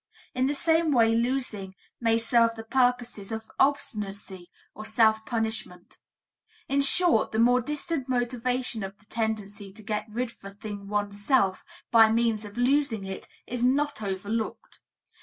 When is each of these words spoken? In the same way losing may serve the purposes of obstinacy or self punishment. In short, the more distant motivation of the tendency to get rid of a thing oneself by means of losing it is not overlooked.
In 0.33 0.47
the 0.47 0.55
same 0.55 0.91
way 0.91 1.13
losing 1.13 1.75
may 1.99 2.17
serve 2.17 2.55
the 2.55 2.63
purposes 2.63 3.31
of 3.31 3.51
obstinacy 3.59 4.49
or 4.73 4.83
self 4.83 5.23
punishment. 5.27 5.99
In 6.67 6.81
short, 6.81 7.31
the 7.31 7.37
more 7.37 7.61
distant 7.61 8.09
motivation 8.09 8.81
of 8.81 8.97
the 8.97 9.05
tendency 9.05 9.71
to 9.71 9.83
get 9.83 10.07
rid 10.09 10.31
of 10.31 10.43
a 10.43 10.55
thing 10.55 10.87
oneself 10.87 11.63
by 11.91 12.11
means 12.11 12.43
of 12.45 12.57
losing 12.57 13.05
it 13.05 13.27
is 13.45 13.63
not 13.63 14.01
overlooked. 14.01 14.79